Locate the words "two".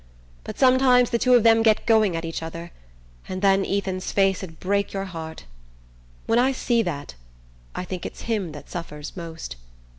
1.19-1.35